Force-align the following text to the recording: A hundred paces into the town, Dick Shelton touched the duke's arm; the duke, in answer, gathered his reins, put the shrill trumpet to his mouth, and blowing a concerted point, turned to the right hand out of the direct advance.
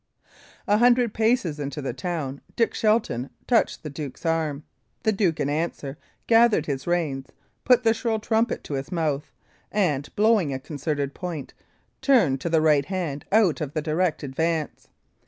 A 0.67 0.79
hundred 0.79 1.13
paces 1.13 1.59
into 1.59 1.79
the 1.79 1.93
town, 1.93 2.41
Dick 2.55 2.73
Shelton 2.73 3.29
touched 3.45 3.83
the 3.83 3.89
duke's 3.91 4.25
arm; 4.25 4.63
the 5.03 5.11
duke, 5.11 5.39
in 5.39 5.47
answer, 5.47 5.95
gathered 6.25 6.65
his 6.65 6.87
reins, 6.87 7.27
put 7.65 7.83
the 7.83 7.93
shrill 7.93 8.17
trumpet 8.19 8.63
to 8.63 8.73
his 8.73 8.91
mouth, 8.91 9.31
and 9.71 10.09
blowing 10.15 10.51
a 10.51 10.57
concerted 10.59 11.13
point, 11.13 11.53
turned 12.01 12.41
to 12.41 12.49
the 12.49 12.61
right 12.61 12.85
hand 12.85 13.25
out 13.31 13.61
of 13.61 13.73
the 13.73 13.81
direct 13.83 14.23
advance. 14.23 14.87